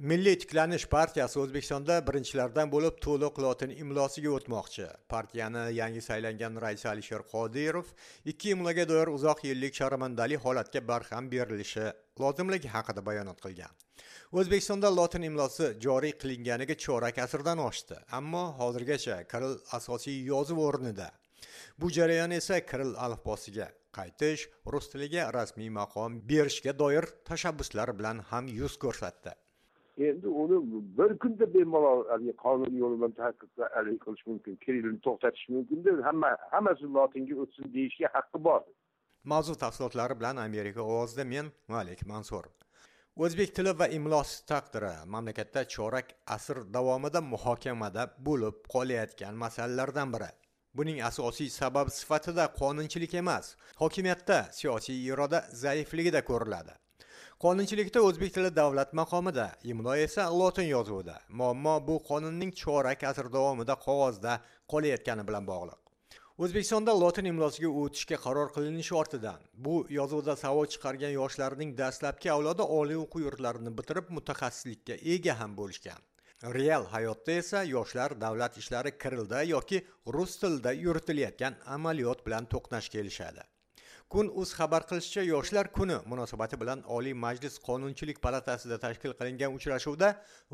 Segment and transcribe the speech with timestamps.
[0.00, 4.86] milliy tiklanish partiyasi o'zbekistonda birinchilardan bo'lib to'liq lotin imlosiga o'tmoqchi.
[5.12, 7.90] Partiyani yangi saylangan raisi alisher qodirov
[8.32, 11.84] ikki imloga doir uzoq yillik sharmandali holatga barham berilishi
[12.22, 13.74] lozimligi haqida bayonot qilgan.
[14.32, 21.10] O'zbekistonda lotin imlosi joriy qilinganiga chorak asrdan oshdi ammo hozirgacha kiril asosiy yozuv o'rnida.
[21.80, 28.48] Bu jarayon esa kiril alifbosiga qaytish rus tiliga rasmiy maqom berishga doir tashabbuslar bilan ham
[28.48, 29.36] yuz ko'rsatdi.
[30.08, 30.58] Endi uni
[30.98, 33.64] bir kunda bemalol haligi qonun yo'li bilan taqiqqa
[34.04, 38.62] qilish mumkin kirillni to'xtatish mumkinda hamma hammasi lotinga o'tsin deyishga haqqi bor.
[39.32, 42.44] Mavzu tafsilotlari bilan amerika ovozida men malik mansur.
[43.24, 46.06] O'zbek tili va imlosi taqdiri mamlakatda chorak
[46.36, 50.30] asr davomida muhokamada bo'lib qolayotgan masalalardan biri.
[50.78, 53.46] Buning asosiy sababi sifatida qonunchilik emas
[53.82, 56.72] hokimiyatda siyosiy iroda zaifligida ko'riladi.
[57.40, 59.46] Qonunchilikda o'zbek tili davlat maqomida.
[59.64, 61.14] Imlo esa lotin yozuvida.
[61.28, 64.32] Muammo bu qonunning chorak asr davomida qog'ozda
[64.72, 65.78] qolayotgani bilan bog'liq.
[66.44, 69.40] O'zbekistonda lotin imlosiga o'tishga qaror qilinishi ortidan.
[69.66, 76.00] Bu yozuvda savol chiqargan yoshlarning dastlabki avlodi oliy o'quv yurtlarini bitirib mutaxassislikka ega ham bo'lishgan.
[76.58, 79.80] Real hayotda esa yoshlar davlat ishlari kirilda yoki
[80.18, 83.48] rus tilida yuritilayotgan amaliyot bilan to'qnash kelishadi.
[84.12, 90.08] Kun uz xabar qilishicha yoshlar kuni munosabati bilan oliy majlis qonunchilik palatasida tashkil qilingan uchrashuvda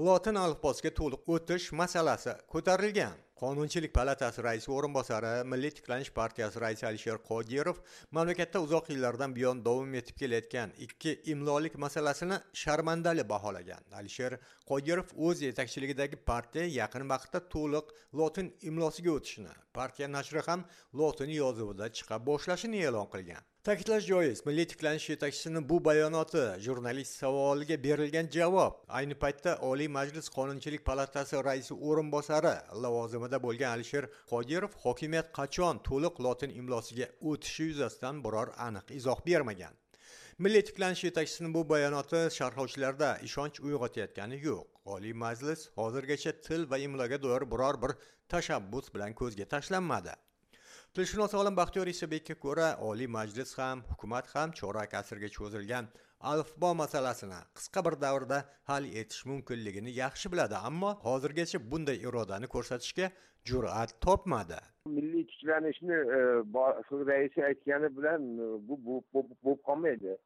[0.07, 3.17] lotin alifbosiga to'liq o'tish masalasi ko'tarilgan.
[3.41, 7.81] Qonunchilik palatasi raisi o'rinbosari milliy tiklanish partiyasi raisi alisher qodirov
[8.19, 13.83] mamlakatda uzoq yillardan buyon davom etib kelayotgan ikki imlolik masalasini sharmandali baholagan.
[14.01, 14.39] Alisher
[14.71, 20.65] qodirov o'z yetakchiligidagi partiya yaqin vaqtda to'liq lotin imlosiga o'tishini partiya nashri ham
[21.03, 23.45] lotin yozuvida chiqa boshlashini e'lon qilgan.
[23.67, 24.47] Ta'kidlash joiz.
[24.47, 28.75] Milliy tiklanish yetakchisini bu bayonoti jurnalist savoliga berilgan javob.
[28.89, 36.21] Ayni paytda oliy majlis qonunchilik palatasi raisi o'rinbosari lavozimida bo'lgan alisher qodirov hokimiyat qachon to'liq
[36.27, 39.75] lotin imlosiga o'tishi yuzasidan biror aniq izoh bermagan.
[40.39, 44.63] Milliy tiklanish yetakchisini bu bayonoti sharhlovchilarda ishonch uyg'otayotgani yo'q.
[44.95, 47.93] Oliy majlis hozirgacha til va imloga doir biror bir
[48.29, 50.15] tashabbus bilan ko'zga tashlanmadi.
[50.97, 55.89] Tilshunos olim baxtiyor isabekka ko'ra oliy majlis ham hukumat ham chorak asrga cho'zilgan.
[56.31, 58.39] Alifbo masalasini qisqa bir davrda
[58.71, 63.11] hal etish mumkinligini yaxshi biladi ammo hozirgacha bunday irodani ko'rsatishga
[63.51, 64.61] jur'at topmadi.
[64.97, 66.21] Milliy tiklanishni e,
[67.11, 70.17] raisi aytgani bilan e, bu bo'lib qolmaydi.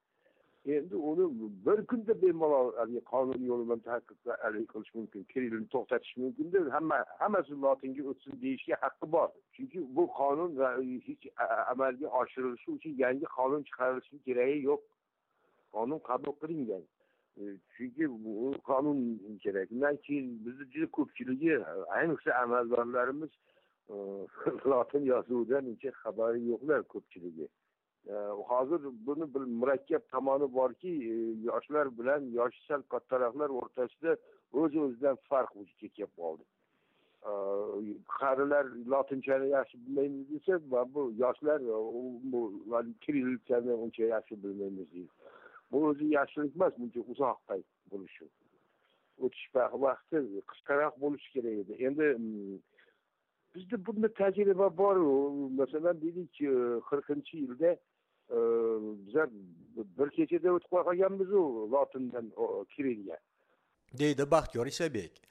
[0.66, 6.16] Endi uni bir kunda bemalol haligi qonun yo'li bilan taqiqqa haligi qilish mumkin kirillni to'xtatish
[6.22, 9.28] mumkinda hamma hammasi lotinga o'tsin deyishga haqqi bor.
[9.54, 10.50] Chunki bu qonun
[11.06, 11.25] hech
[11.72, 14.82] amalga oshirilishi uchun yangi qonun chiqarilishi keragi yo'q.
[15.75, 16.84] Qonun qabul qilingan.
[17.41, 17.43] E,
[17.75, 18.99] chunki bu qonun
[19.44, 19.72] kerak.
[19.75, 21.53] Undan keyin bizni juda ko'pchiligi
[21.97, 23.32] ayniqsa amaldorlarimiz
[23.93, 23.97] e,
[24.70, 27.49] lotin yozuvidan uncha xabari yo'qlar ko'pchiligi.
[28.50, 34.16] Hozir buni bir murakkab tomoni borki e, yoshlar bilan yoshi sal kattaroqlar o'rtasida
[34.53, 36.44] o'z o'zidan farq vujudga kelib qoldi.
[38.21, 45.12] Qarilar lotinchani yaxshi bilmaymiz desa va bu yoshlar e, kirillitsani uncha yaxshi bilmaymiz deydi.
[45.72, 47.38] Bu o'zi yaxshilik emas buncha uzoq
[47.91, 48.25] bo'lishi.
[49.25, 49.47] O'tish
[49.87, 50.17] vaqti
[50.50, 51.72] qisqaroq bo'lishi kerak edi.
[51.87, 52.59] Endi mm,
[53.55, 54.97] bizda bunda tajriba bor
[55.61, 56.34] masalan deylik
[56.91, 58.38] qirqinchi yilda e,
[59.06, 59.28] bizlar
[59.99, 61.43] bir kechada o'tib qolganmizu
[61.75, 62.27] lotindan
[62.75, 63.19] kirillga
[64.03, 65.22] deydi baxtiyor isabek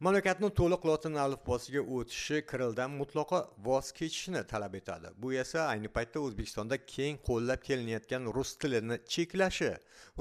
[0.00, 5.08] mamlakatni to'liq lotin alifbosiga o'tishi kirildan mutlaqo voz kechishni talab etadi.
[5.22, 9.72] Bu esa ayni paytda o'zbekistonda keng qo'llab kelinayotgan rus tilini cheklashi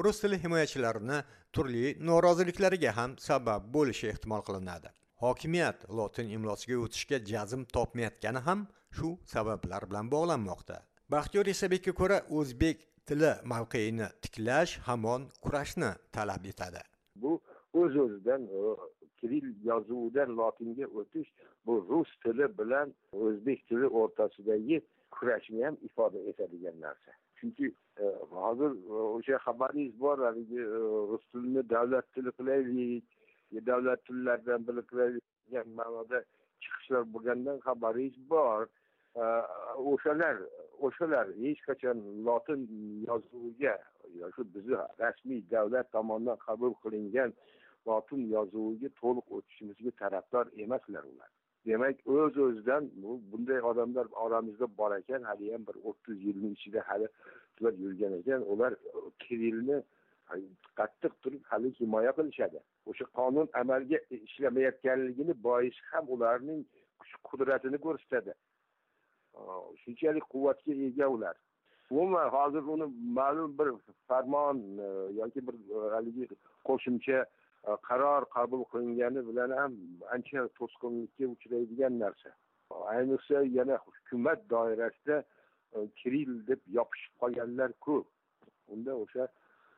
[0.06, 1.20] rus tili himoyachilarini
[1.54, 4.94] turli noroziliklariga ham sabab bo'lishi ehtimol qilinadi.
[5.26, 8.66] Hokimiyat lotin imlosiga o'tishga jazm topmayotgani ham
[8.98, 10.78] shu sabablar bilan bog'lanmoqda.
[11.14, 16.82] Baxtiyor esabekka ko'ra o'zbek tili mavqeini tiklash hamon kurashni talab etadi.
[17.24, 17.32] Bu
[17.82, 18.42] o'z o'zidan
[19.20, 21.30] kirill yozuvidan lotinga o'tish
[21.66, 22.94] bu rus tili bilan
[23.26, 24.82] o'zbek tili o'rtasidagi
[25.16, 27.12] kurashni ham ifoda etadigan narsa.
[27.38, 27.66] Chunki
[28.04, 30.80] e, hozir e, o'sha xabaringiz bor haligi e,
[31.12, 33.06] rus tilini davlat tili qilaylik
[33.62, 36.20] davlat tillaridan biriktirilgan ma'noda
[36.62, 38.68] chiqishlar bo'lgandan xabaringiz bor.
[39.92, 40.36] O'shalar
[40.86, 41.98] o'shalar hech qachon
[42.28, 42.62] lotin
[43.10, 43.76] yozuviga
[44.36, 47.30] shu bizni rasmiy davlat tomonidan qabul qilingan
[47.88, 51.30] lotin yozuviga to'liq o'tishimizga tarafdor emaslar ular.
[51.66, 52.84] Demak o'z o'zidan
[53.32, 57.08] bunday odamlar oramizda bor ekan haliyam bir o'ttiz yilni ichida hali
[57.60, 58.42] ular yurgan ekan.
[58.54, 58.72] Ular
[59.24, 59.78] kirillni
[60.80, 62.60] qattiq turib hali himoya qilishadi.
[62.90, 66.62] O'sha qonun amalga ishlamayotganligini boisi ham ularning
[67.00, 68.34] kuch qudratini ko'rsatadi.
[69.84, 71.36] Shunchalik quvvatga ega ular.
[71.90, 72.86] Umuman hozir uni
[73.18, 73.68] ma'lum bir
[74.08, 74.88] farmon e,
[75.20, 76.28] yoki bir e, haligi
[76.68, 77.20] qo'shimcha
[77.68, 79.74] e, qaror qabul qilingani bilan ham
[80.16, 82.30] ancha to'sqinlikka uchraydigan narsa.
[82.94, 85.18] Ayniqsa yana hukumat doirasida
[86.00, 88.08] kiril deb yopishib qolganlar ko'p.
[88.74, 89.28] Unda o'sha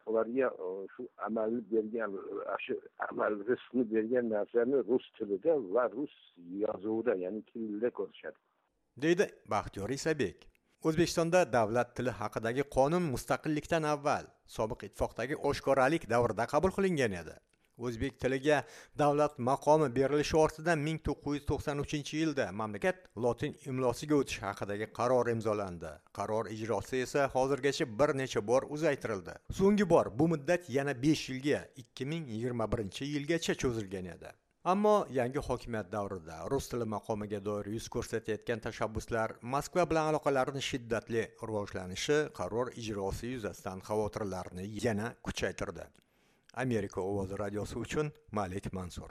[0.10, 2.18] ularga e, shu amalni bergan
[2.66, 2.76] shu
[3.10, 6.16] amal rizqni bergan narsani rus tilida va rus
[6.64, 8.38] yozuvida ya'ni kirilda ko'rishadi.
[9.04, 10.48] Deydi baxtiyor isabek.
[10.88, 14.26] O'zbekistonda davlat tili haqidagi qonun mustaqillikdan avval
[14.58, 17.36] sobiq ittifoqdagi oshkoralik davrida qabul qilingan edi.
[17.78, 18.64] O'zbek tiliga
[18.98, 25.92] davlat maqomi berilishi ortidan 1993 yilda mamlakat lotin imlosiga o'tish haqidagi qaror imzolandi.
[26.20, 29.36] Qaror ijrosi esa hozirgacha bir necha bor uzaytirildi.
[29.60, 34.32] So'nggi bor bu muddat yana 5 yilga 2021 yilgacha cho'zilgan edi.
[34.66, 41.26] Ammo yangi hokimiyat davrida rus tili maqomiga doir yuz ko'rsatayotgan tashabbuslar moskva bilan aloqalarni shiddatli
[41.50, 45.86] rivojlanishi qaror ijrosi yuzasidan xavotirlarni yana kuchaytirdi.
[46.56, 49.10] Amerika ovozi radiosi uchun malik mansur